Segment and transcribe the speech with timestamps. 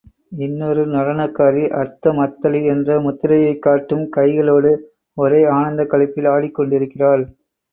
[0.37, 4.73] இன்னொரு நடனக்காரி அர்த்தமத்தளி என்ற முத்திரையைக் காட்டும் கைகளோடு,
[5.17, 7.25] ஒரே ஆனந்தக் களிப்பில் ஆடிக் கொண்டிருக்கிறாள்.